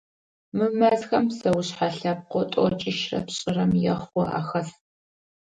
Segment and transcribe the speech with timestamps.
[0.57, 4.69] Мы мэзхэм псэушъхьэ лъэпкъэу тӏокӏищрэ пшӏырэм ехъу ахэс.